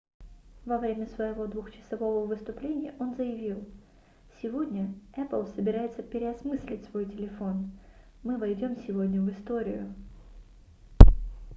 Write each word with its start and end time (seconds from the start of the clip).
во 0.65 0.79
время 0.79 1.05
своего 1.05 1.45
двухчасового 1.45 2.25
выступления 2.25 2.95
он 2.97 3.13
заявил 3.13 3.63
сегодня 4.41 4.91
apple 5.13 5.45
собирается 5.55 6.01
переосмыслить 6.01 6.85
свой 6.85 7.05
телефон 7.05 7.69
мы 8.23 8.39
войдём 8.39 8.77
сегодня 8.77 9.21
в 9.21 9.29
историю 9.29 9.93